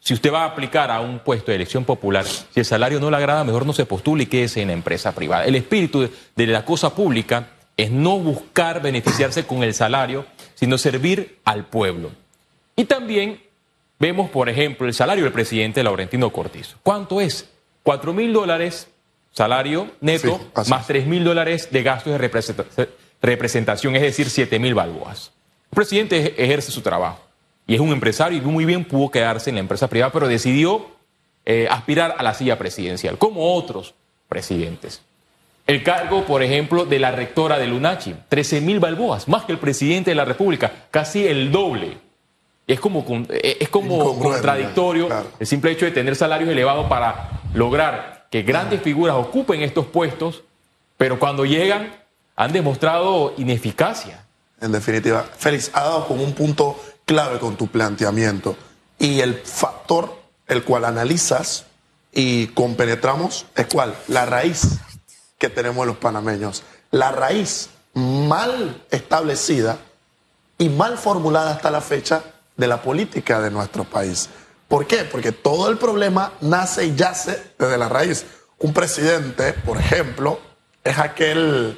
si 0.00 0.14
usted 0.14 0.32
va 0.32 0.42
a 0.42 0.46
aplicar 0.46 0.90
a 0.90 1.00
un 1.00 1.18
puesto 1.18 1.50
de 1.50 1.56
elección 1.56 1.84
popular, 1.84 2.24
si 2.24 2.58
el 2.58 2.64
salario 2.64 2.98
no 2.98 3.10
le 3.10 3.18
agrada, 3.18 3.44
mejor 3.44 3.66
no 3.66 3.74
se 3.74 3.84
postule 3.84 4.24
y 4.24 4.26
quédese 4.26 4.62
en 4.62 4.68
la 4.68 4.74
empresa 4.74 5.14
privada. 5.14 5.44
El 5.44 5.54
espíritu 5.54 6.08
de 6.34 6.46
la 6.46 6.64
cosa 6.64 6.94
pública 6.94 7.50
es 7.76 7.90
no 7.90 8.18
buscar 8.18 8.80
beneficiarse 8.80 9.46
con 9.46 9.62
el 9.62 9.74
salario, 9.74 10.24
sino 10.54 10.78
servir 10.78 11.38
al 11.44 11.66
pueblo. 11.66 12.10
Y 12.76 12.84
también 12.84 13.42
vemos, 13.98 14.30
por 14.30 14.48
ejemplo, 14.48 14.86
el 14.86 14.94
salario 14.94 15.24
del 15.24 15.32
presidente 15.32 15.84
Laurentino 15.84 16.30
Cortizo. 16.32 16.78
¿Cuánto 16.82 17.20
es? 17.20 17.48
Cuatro 17.82 18.12
mil 18.12 18.32
dólares 18.32 18.88
salario 19.32 19.90
neto, 20.00 20.50
más 20.68 20.86
tres 20.86 21.06
mil 21.06 21.22
dólares 21.24 21.68
de 21.70 21.82
gastos 21.82 22.12
de 22.18 22.88
representación, 23.22 23.96
es 23.96 24.02
decir, 24.02 24.28
siete 24.28 24.58
mil 24.58 24.74
balboas. 24.74 25.32
El 25.70 25.76
presidente 25.76 26.34
ejerce 26.42 26.72
su 26.72 26.80
trabajo 26.80 27.29
y 27.66 27.74
es 27.74 27.80
un 27.80 27.90
empresario 27.90 28.38
y 28.38 28.40
muy 28.40 28.64
bien 28.64 28.84
pudo 28.84 29.10
quedarse 29.10 29.50
en 29.50 29.56
la 29.56 29.60
empresa 29.60 29.88
privada, 29.88 30.12
pero 30.12 30.28
decidió 30.28 30.86
eh, 31.46 31.68
aspirar 31.70 32.16
a 32.18 32.22
la 32.22 32.34
silla 32.34 32.58
presidencial, 32.58 33.18
como 33.18 33.54
otros 33.54 33.94
presidentes. 34.28 35.02
El 35.66 35.84
cargo, 35.84 36.24
por 36.24 36.42
ejemplo, 36.42 36.84
de 36.84 36.98
la 36.98 37.12
rectora 37.12 37.58
de 37.58 37.66
Lunachi, 37.68 38.14
13 38.28 38.60
mil 38.60 38.80
balboas, 38.80 39.28
más 39.28 39.44
que 39.44 39.52
el 39.52 39.58
presidente 39.58 40.10
de 40.10 40.16
la 40.16 40.24
República, 40.24 40.72
casi 40.90 41.26
el 41.26 41.52
doble. 41.52 41.96
Es 42.66 42.80
como, 42.80 43.04
eh, 43.30 43.56
es 43.60 43.68
como 43.68 44.18
contradictorio 44.18 45.08
el 45.38 45.46
simple 45.46 45.72
hecho 45.72 45.84
de 45.84 45.92
tener 45.92 46.16
salarios 46.16 46.50
elevados 46.50 46.86
para 46.88 47.42
lograr 47.54 48.26
que 48.30 48.42
grandes 48.42 48.82
figuras 48.82 49.16
ocupen 49.16 49.62
estos 49.62 49.86
puestos, 49.86 50.42
pero 50.96 51.18
cuando 51.18 51.44
llegan 51.44 51.92
han 52.36 52.52
demostrado 52.52 53.34
ineficacia. 53.36 54.24
En 54.60 54.72
definitiva, 54.72 55.24
Félix, 55.36 55.70
ha 55.72 55.82
dado 55.82 56.06
como 56.06 56.22
un 56.22 56.32
punto 56.32 56.78
clave 57.10 57.40
con 57.40 57.56
tu 57.56 57.66
planteamiento. 57.66 58.54
Y 58.96 59.18
el 59.18 59.34
factor 59.34 60.16
el 60.46 60.62
cual 60.62 60.84
analizas 60.84 61.64
y 62.12 62.46
compenetramos 62.48 63.46
es 63.56 63.66
cuál? 63.66 63.96
La 64.06 64.26
raíz 64.26 64.78
que 65.36 65.48
tenemos 65.48 65.88
los 65.88 65.96
panameños. 65.96 66.62
La 66.92 67.10
raíz 67.10 67.70
mal 67.94 68.86
establecida 68.92 69.78
y 70.56 70.68
mal 70.68 70.98
formulada 70.98 71.50
hasta 71.50 71.72
la 71.72 71.80
fecha 71.80 72.22
de 72.56 72.68
la 72.68 72.80
política 72.80 73.40
de 73.40 73.50
nuestro 73.50 73.82
país. 73.82 74.28
¿Por 74.68 74.86
qué? 74.86 74.98
Porque 74.98 75.32
todo 75.32 75.68
el 75.68 75.78
problema 75.78 76.34
nace 76.40 76.84
y 76.84 76.94
yace 76.94 77.42
desde 77.58 77.76
la 77.76 77.88
raíz. 77.88 78.24
Un 78.60 78.72
presidente, 78.72 79.52
por 79.52 79.78
ejemplo, 79.78 80.38
es 80.84 80.96
aquel 80.96 81.76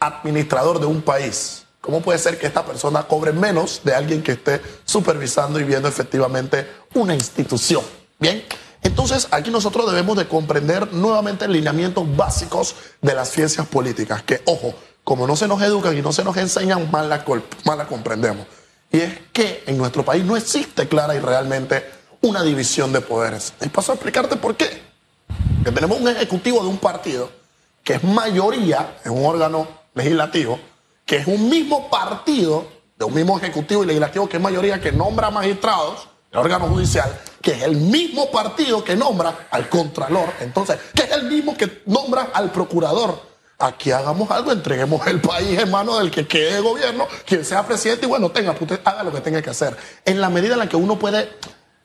administrador 0.00 0.80
de 0.80 0.86
un 0.86 1.00
país 1.00 1.63
¿Cómo 1.84 2.00
puede 2.00 2.18
ser 2.18 2.38
que 2.38 2.46
esta 2.46 2.64
persona 2.64 3.02
cobre 3.02 3.30
menos 3.30 3.82
de 3.84 3.94
alguien 3.94 4.22
que 4.22 4.32
esté 4.32 4.62
supervisando 4.86 5.60
y 5.60 5.64
viendo 5.64 5.86
efectivamente 5.86 6.66
una 6.94 7.14
institución? 7.14 7.84
Bien, 8.18 8.42
entonces 8.82 9.28
aquí 9.30 9.50
nosotros 9.50 9.84
debemos 9.86 10.16
de 10.16 10.26
comprender 10.26 10.94
nuevamente 10.94 11.46
lineamientos 11.46 12.04
básicos 12.16 12.74
de 13.02 13.14
las 13.14 13.28
ciencias 13.28 13.66
políticas, 13.66 14.22
que 14.22 14.40
ojo, 14.46 14.74
como 15.04 15.26
no 15.26 15.36
se 15.36 15.46
nos 15.46 15.60
educan 15.60 15.94
y 15.94 16.00
no 16.00 16.10
se 16.10 16.24
nos 16.24 16.34
enseñan, 16.38 16.90
mal 16.90 17.10
la, 17.10 17.22
mal 17.66 17.76
la 17.76 17.86
comprendemos. 17.86 18.46
Y 18.90 19.00
es 19.00 19.18
que 19.34 19.62
en 19.66 19.76
nuestro 19.76 20.06
país 20.06 20.24
no 20.24 20.38
existe 20.38 20.88
clara 20.88 21.14
y 21.14 21.18
realmente 21.18 21.84
una 22.22 22.42
división 22.42 22.94
de 22.94 23.02
poderes. 23.02 23.52
Y 23.60 23.68
paso 23.68 23.92
a 23.92 23.96
explicarte 23.96 24.36
por 24.36 24.56
qué. 24.56 24.82
Que 25.62 25.70
tenemos 25.70 26.00
un 26.00 26.08
ejecutivo 26.08 26.62
de 26.62 26.68
un 26.68 26.78
partido 26.78 27.30
que 27.82 27.94
es 27.94 28.04
mayoría 28.04 28.96
en 29.04 29.12
un 29.12 29.26
órgano 29.26 29.68
legislativo, 29.94 30.58
que 31.04 31.16
es 31.16 31.26
un 31.26 31.48
mismo 31.48 31.88
partido, 31.90 32.66
de 32.96 33.04
un 33.04 33.14
mismo 33.14 33.36
ejecutivo 33.38 33.82
y 33.82 33.86
legislativo 33.86 34.28
que 34.28 34.36
es 34.36 34.42
mayoría 34.42 34.80
que 34.80 34.92
nombra 34.92 35.30
magistrados, 35.30 36.08
el 36.30 36.38
órgano 36.38 36.66
judicial, 36.66 37.20
que 37.40 37.52
es 37.52 37.62
el 37.62 37.76
mismo 37.76 38.30
partido 38.30 38.82
que 38.82 38.96
nombra 38.96 39.48
al 39.50 39.68
contralor, 39.68 40.32
entonces, 40.40 40.78
que 40.94 41.04
es 41.04 41.12
el 41.12 41.24
mismo 41.24 41.56
que 41.56 41.82
nombra 41.86 42.30
al 42.32 42.50
procurador. 42.50 43.34
Aquí 43.58 43.92
hagamos 43.92 44.30
algo, 44.30 44.50
entreguemos 44.50 45.06
el 45.06 45.20
país 45.20 45.58
en 45.58 45.70
manos 45.70 45.98
del 46.00 46.10
que 46.10 46.26
quede 46.26 46.54
de 46.54 46.60
gobierno, 46.60 47.06
quien 47.24 47.44
sea 47.44 47.64
presidente, 47.64 48.06
y 48.06 48.08
bueno, 48.08 48.30
tenga, 48.30 48.52
pues 48.52 48.62
usted 48.62 48.80
haga 48.84 49.04
lo 49.04 49.12
que 49.12 49.20
tenga 49.20 49.40
que 49.42 49.50
hacer. 49.50 49.76
En 50.04 50.20
la 50.20 50.28
medida 50.28 50.54
en 50.54 50.58
la 50.58 50.68
que 50.68 50.76
uno 50.76 50.98
puede 50.98 51.28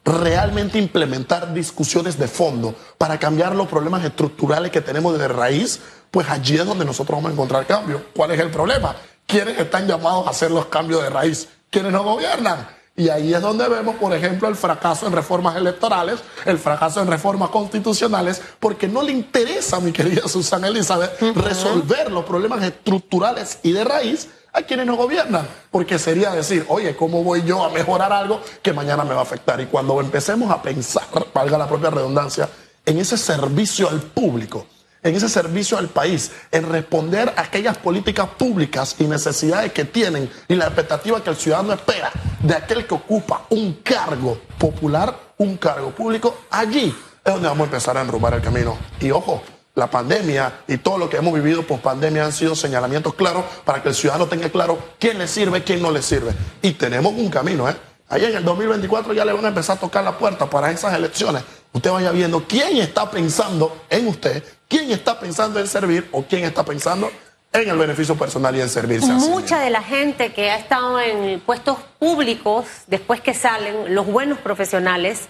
realmente 0.04 0.80
implementar 0.80 1.54
discusiones 1.54 2.18
de 2.18 2.28
fondo 2.28 2.74
para 2.98 3.20
cambiar 3.20 3.56
los 3.56 3.68
problemas 3.68 4.04
estructurales 4.04 4.72
que 4.72 4.82
tenemos 4.82 5.18
de 5.20 5.28
raíz, 5.28 5.80
pues 6.12 6.30
allí 6.30 6.58
es 6.58 6.66
donde 6.66 6.86
nosotros 6.86 7.18
vamos 7.18 7.30
a 7.30 7.34
encontrar 7.34 7.66
cambio. 7.66 8.06
¿Cuál 8.16 8.32
es 8.32 8.40
el 8.40 8.50
problema? 8.50 8.96
¿Quiénes 9.26 9.60
están 9.60 9.88
llamados 9.88 10.28
a 10.28 10.32
hacer 10.32 10.52
los 10.52 10.66
cambios 10.66 11.04
de 11.04 11.10
raíz? 11.10 11.48
¿Quiénes 11.70 11.92
no 11.92 12.04
gobiernan? 12.04 12.68
Y 12.96 13.08
ahí 13.08 13.34
es 13.34 13.42
donde 13.42 13.66
vemos, 13.70 13.96
por 13.96 14.14
ejemplo, 14.14 14.50
el 14.50 14.56
fracaso 14.56 15.08
en 15.08 15.14
reformas 15.14 15.56
electorales, 15.56 16.20
el 16.46 16.60
fracaso 16.60 17.02
en 17.02 17.08
reformas 17.08 17.50
constitucionales, 17.50 18.42
porque 18.60 18.90
no 18.90 19.02
le 19.02 19.14
interesa, 19.14 19.80
mi 19.80 19.94
querida 19.94 20.28
Susana 20.28 20.68
Elizabeth, 20.68 21.18
resolver 21.36 22.12
los 22.12 22.26
problemas 22.26 22.62
estructurales 22.62 23.60
y 23.64 23.72
de 23.72 23.86
raíz 23.86 24.28
a 24.52 24.64
quienes 24.64 24.86
no 24.86 24.98
gobiernan, 24.98 25.48
porque 25.72 25.98
sería 25.98 26.32
decir, 26.32 26.66
oye, 26.68 26.96
¿cómo 26.96 27.24
voy 27.24 27.44
yo 27.44 27.64
a 27.64 27.70
mejorar 27.70 28.12
algo 28.12 28.42
que 28.62 28.74
mañana 28.74 29.06
me 29.06 29.14
va 29.14 29.22
a 29.22 29.24
afectar? 29.24 29.62
Y 29.62 29.68
cuando 29.68 30.02
empecemos 30.02 30.52
a 30.52 30.62
pensar, 30.62 31.06
valga 31.34 31.58
la 31.58 31.70
propia 31.70 31.92
redundancia, 31.92 32.50
en 32.86 32.98
ese 32.98 33.18
servicio 33.18 33.88
al 33.88 34.02
público, 34.02 34.66
en 35.04 35.16
ese 35.16 35.30
servicio 35.30 35.78
al 35.78 35.88
país, 35.88 36.32
en 36.52 36.70
responder 36.70 37.34
a 37.36 37.42
aquellas 37.42 37.78
políticas 37.78 38.28
públicas 38.38 38.96
y 39.00 39.06
necesidades 39.06 39.72
que 39.72 39.86
tienen 39.86 40.30
y 40.48 40.56
la 40.56 40.66
expectativa 40.66 41.24
que 41.24 41.30
el 41.30 41.36
ciudadano 41.36 41.74
espera 41.74 42.12
de 42.42 42.56
aquel 42.56 42.86
que 42.86 42.94
ocupa 42.94 43.46
un 43.50 43.74
cargo 43.84 44.40
popular, 44.58 45.18
un 45.38 45.58
cargo 45.58 45.92
público, 45.92 46.42
allí 46.50 46.96
es 47.24 47.34
donde 47.34 47.48
vamos 47.48 47.62
a 47.62 47.66
empezar 47.66 47.98
a 47.98 48.02
enrumbar 48.02 48.34
el 48.34 48.42
camino. 48.42 48.78
Y 49.00 49.12
ojo, 49.12 49.42
la 49.76 49.90
pandemia 49.90 50.62
y 50.68 50.78
todo 50.78 50.98
lo 50.98 51.10
que 51.10 51.18
hemos 51.18 51.34
vivido 51.34 51.66
post 51.66 51.82
pandemia 51.82 52.26
han 52.26 52.34
sido 52.34 52.56
señalamientos 52.56 53.14
claros 53.14 53.46
para 53.64 53.82
que 53.82 53.90
el 53.90 53.96
ciudadano 53.96 54.28
tenga 54.28 54.50
claro 54.50 54.78
quién 55.00 55.18
le 55.18 55.28
sirve, 55.28 55.64
quién 55.64 55.82
no 55.82 55.92
le 55.92 56.02
sirve. 56.02 56.34
Y 56.62 56.74
tenemos 56.74 57.14
un 57.14 57.30
camino, 57.30 57.70
¿eh? 57.70 57.76
Ahí 58.10 58.26
en 58.26 58.36
el 58.36 58.44
2024 58.44 59.14
ya 59.14 59.24
le 59.24 59.34
van 59.34 59.46
a 59.46 59.50
empezar 59.50 59.78
a 59.78 59.80
tocar 59.80 60.04
la 60.04 60.18
puerta 60.18 60.50
para 60.50 60.72
esas 60.72 60.94
elecciones. 60.96 61.44
Usted 61.74 61.92
vaya 61.92 62.12
viendo 62.12 62.46
quién 62.48 62.78
está 62.78 63.10
pensando 63.10 63.86
en 63.90 64.08
usted, 64.08 64.44
quién 64.68 64.92
está 64.92 65.20
pensando 65.20 65.60
en 65.60 65.68
servir 65.68 66.08
o 66.12 66.24
quién 66.24 66.44
está 66.44 66.66
pensando 66.66 67.12
en 67.52 67.70
el 67.70 67.78
beneficio 67.78 68.16
personal 68.16 68.56
y 68.56 68.62
en 68.62 68.70
servirse. 68.70 69.12
Mucha 69.12 69.60
de 69.60 69.70
la 69.70 69.82
gente 69.82 70.34
que 70.34 70.52
ha 70.52 70.58
estado 70.58 71.00
en 71.00 71.40
puestos 71.42 71.78
públicos, 71.98 72.66
después 72.88 73.22
que 73.22 73.34
salen 73.34 73.94
los 73.96 74.06
buenos 74.08 74.40
profesionales, 74.40 75.28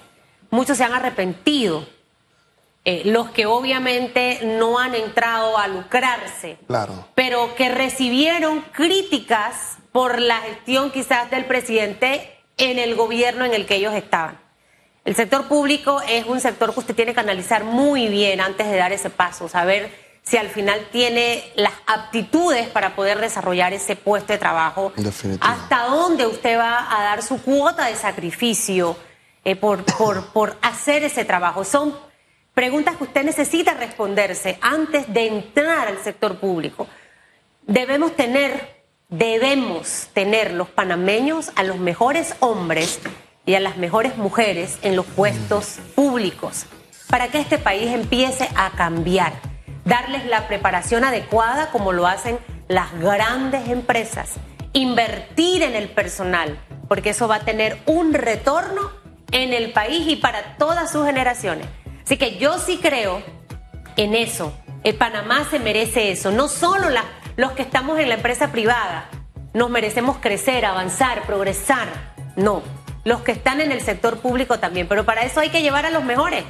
muchos 0.50 0.78
se 0.78 0.84
han 0.84 0.94
arrepentido. 0.94 1.88
Eh, 2.86 3.04
los 3.06 3.30
que 3.32 3.46
obviamente 3.46 4.40
no 4.42 4.80
han 4.80 4.96
entrado 4.96 5.58
a 5.58 5.68
lucrarse, 5.68 6.58
claro. 6.66 7.06
pero 7.14 7.54
que 7.56 7.70
recibieron 7.70 8.62
críticas 8.72 9.78
por 9.92 10.20
la 10.22 10.38
gestión 10.40 10.90
quizás 10.90 11.30
del 11.30 11.46
presidente 11.46 12.40
en 12.58 12.80
el 12.80 12.96
gobierno 12.96 13.44
en 13.44 13.54
el 13.54 13.66
que 13.66 13.76
ellos 13.76 13.94
estaban. 13.94 14.40
El 15.06 15.16
sector 15.16 15.48
público 15.48 16.02
es 16.08 16.26
un 16.26 16.40
sector 16.40 16.74
que 16.74 16.80
usted 16.82 16.96
tiene 16.96 17.14
que 17.14 17.20
analizar 17.20 17.64
muy 17.64 18.08
bien 18.08 18.42
antes 18.42 18.70
de 18.70 18.78
dar 18.78 18.92
ese 18.92 19.10
paso, 19.10 19.48
saber 19.48 19.92
si 20.24 20.38
al 20.38 20.50
final 20.50 20.88
tiene 20.92 21.52
las 21.56 21.74
aptitudes 21.88 22.68
para 22.68 22.96
poder 22.96 23.20
desarrollar 23.20 23.74
ese 23.74 23.96
puesto 23.96 24.34
de 24.34 24.40
trabajo, 24.40 24.94
hasta 25.42 25.86
dónde 25.86 26.28
usted 26.28 26.58
va 26.58 26.96
a 26.96 27.04
dar 27.04 27.24
su 27.24 27.42
cuota 27.42 27.86
de 27.86 27.96
sacrificio 27.96 28.96
eh, 29.44 29.56
por, 29.56 29.84
por, 29.98 30.28
por 30.28 30.58
hacer 30.62 31.04
ese 31.04 31.26
trabajo. 31.26 31.64
Son 31.64 31.96
preguntas 32.54 32.98
que 32.98 33.06
usted 33.06 33.24
necesita 33.24 33.74
responderse 33.74 34.60
antes 34.62 35.12
de 35.12 35.28
entrar 35.28 35.88
al 35.88 35.98
sector 36.04 36.38
público. 36.38 36.88
Debemos 37.66 38.16
tener 38.16 38.80
debemos 39.10 40.10
tener 40.14 40.54
los 40.54 40.70
panameños 40.70 41.52
a 41.56 41.64
los 41.64 41.80
mejores 41.80 42.36
hombres 42.42 43.00
y 43.50 43.56
a 43.56 43.60
las 43.60 43.78
mejores 43.78 44.16
mujeres 44.16 44.78
en 44.84 44.96
los 44.96 45.08
puestos 45.08 45.80
públicos 45.96 46.68
para 47.10 47.30
que 47.30 47.40
este 47.40 47.58
país 47.58 47.88
empiece 47.88 48.48
a 48.56 48.70
cambiar, 48.70 49.34
darles 49.86 50.28
la 50.28 50.48
preparación 50.48 51.04
adecuada 51.04 51.72
como 51.72 51.92
lo 51.92 52.06
hacen 52.06 52.38
las 52.68 52.94
grandes 53.00 53.68
empresas, 53.70 54.36
invertir 54.74 55.64
en 55.64 55.74
el 55.76 55.90
personal, 55.90 56.60
porque 56.88 57.10
eso 57.10 57.28
va 57.28 57.38
a 57.38 57.40
tener 57.40 57.80
un 57.88 58.14
retorno 58.14 58.92
en 59.32 59.52
el 59.54 59.72
país 59.72 60.08
y 60.08 60.18
para 60.18 60.56
todas 60.58 60.92
sus 60.92 61.08
generaciones. 61.08 61.66
Así 62.06 62.18
que 62.18 62.38
yo 62.38 62.60
sí 62.60 62.78
creo 62.80 63.24
en 63.98 64.14
eso. 64.14 64.54
El 64.84 64.94
Panamá 64.94 65.48
se 65.50 65.58
merece 65.58 66.12
eso, 66.12 66.30
no 66.30 66.50
solo 66.50 66.86
los 67.36 67.54
que 67.54 67.64
estamos 67.64 67.98
en 67.98 68.10
la 68.10 68.16
empresa 68.16 68.52
privada, 68.52 69.10
nos 69.56 69.72
merecemos 69.72 70.18
crecer, 70.18 70.66
avanzar, 70.66 71.24
progresar. 71.24 71.88
No, 72.36 72.62
los 73.10 73.22
que 73.22 73.32
están 73.32 73.60
en 73.60 73.72
el 73.72 73.82
sector 73.82 74.20
público 74.20 74.60
también, 74.60 74.88
pero 74.88 75.04
para 75.04 75.24
eso 75.24 75.40
hay 75.40 75.50
que 75.50 75.64
llevar 75.64 75.88
a 75.88 75.90
los 75.90 76.04
mejores. 76.04 76.44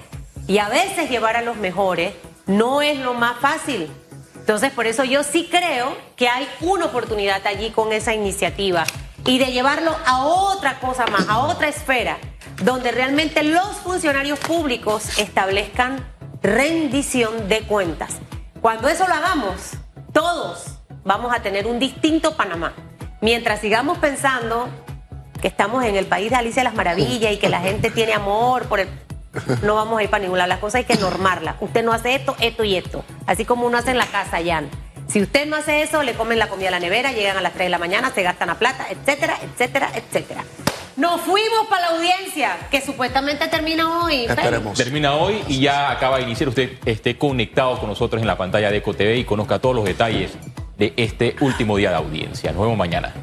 Y 0.46 0.58
a 0.58 0.68
veces 0.68 1.10
llevar 1.10 1.38
a 1.38 1.42
los 1.42 1.56
mejores 1.56 2.14
no 2.48 2.82
es 2.82 3.00
lo 3.00 3.14
más 3.14 3.40
fácil. 3.40 3.90
Entonces, 4.36 4.70
por 4.74 4.86
eso 4.86 5.06
yo 5.06 5.24
sí 5.24 5.48
creo 5.50 5.96
que 6.18 6.28
hay 6.28 6.50
una 6.60 6.88
oportunidad 6.88 7.48
allí 7.48 7.72
con 7.72 7.94
esa 7.94 8.14
iniciativa 8.14 8.84
y 9.26 9.40
de 9.40 9.54
llevarlo 9.54 9.96
a 10.06 10.26
otra 10.26 10.82
cosa 10.82 11.08
más, 11.08 11.30
a 11.30 11.40
otra 11.40 11.70
esfera, 11.70 12.18
donde 12.62 12.92
realmente 12.92 13.42
los 13.44 13.78
funcionarios 13.78 14.38
públicos 14.40 15.18
establezcan 15.18 16.06
rendición 16.42 17.48
de 17.48 17.62
cuentas. 17.62 18.18
Cuando 18.60 18.90
eso 18.90 19.08
lo 19.08 19.14
hagamos, 19.14 19.78
todos 20.12 20.66
vamos 21.06 21.34
a 21.34 21.42
tener 21.42 21.68
un 21.68 21.80
distinto 21.80 22.36
Panamá. 22.36 22.74
Mientras 23.22 23.62
sigamos 23.62 23.98
pensando 24.00 24.68
que 25.42 25.48
estamos 25.48 25.84
en 25.84 25.96
el 25.96 26.06
país 26.06 26.30
de 26.30 26.38
Alicia 26.38 26.62
de 26.62 26.66
las 26.66 26.76
Maravillas 26.76 27.34
y 27.34 27.38
que 27.38 27.50
la 27.50 27.60
gente 27.60 27.92
tiene 27.92 28.14
amor 28.14 28.68
por 28.68 28.80
el... 28.80 28.88
No 29.62 29.76
vamos 29.76 30.00
a 30.00 30.04
ir 30.04 30.10
para 30.10 30.24
ningún 30.24 30.38
lado. 30.38 30.48
Las 30.48 30.60
cosas 30.60 30.80
hay 30.80 30.86
que 30.86 30.96
normarlas. 30.96 31.56
Usted 31.60 31.84
no 31.84 31.94
hace 31.94 32.16
esto, 32.16 32.36
esto 32.40 32.64
y 32.64 32.76
esto. 32.76 33.04
Así 33.28 33.46
como 33.46 33.68
uno 33.68 33.78
hace 33.78 33.92
en 33.92 33.98
la 33.98 34.08
casa, 34.08 34.40
Jan. 34.44 34.70
Si 35.08 35.22
usted 35.22 35.48
no 35.48 35.56
hace 35.56 35.82
eso, 35.82 36.04
le 36.04 36.14
comen 36.14 36.38
la 36.38 36.48
comida 36.48 36.68
a 36.68 36.72
la 36.72 36.80
nevera, 36.80 37.12
llegan 37.12 37.38
a 37.38 37.42
las 37.42 37.54
3 37.54 37.66
de 37.66 37.70
la 37.70 37.80
mañana, 37.80 38.12
se 38.14 38.22
gastan 38.22 38.48
la 38.48 38.56
plata, 38.56 38.88
etcétera, 38.90 39.38
etcétera, 39.42 39.90
etcétera. 39.96 40.44
Nos 40.98 41.22
fuimos 41.22 41.66
para 41.68 41.90
la 41.90 41.98
audiencia, 41.98 42.58
que 42.70 42.82
supuestamente 42.82 43.48
termina 43.48 44.04
hoy. 44.04 44.26
Esperemos. 44.26 44.78
Termina 44.78 45.14
hoy 45.14 45.42
y 45.48 45.62
ya 45.62 45.90
acaba 45.92 46.18
de 46.18 46.24
iniciar. 46.24 46.50
Usted 46.50 46.74
esté 46.86 47.18
conectado 47.18 47.80
con 47.80 47.90
nosotros 47.90 48.22
en 48.22 48.28
la 48.28 48.38
pantalla 48.38 48.70
de 48.70 48.78
EcoTV 48.78 49.16
y 49.16 49.24
conozca 49.24 49.60
todos 49.60 49.76
los 49.76 49.86
detalles 49.86 50.32
de 50.78 50.94
este 50.98 51.36
último 51.40 51.78
día 51.78 51.90
de 51.90 51.96
audiencia. 51.96 52.52
Nos 52.52 52.62
vemos 52.62 52.78
mañana. 52.78 53.14